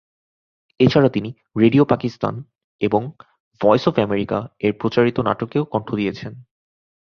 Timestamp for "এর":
4.59-4.73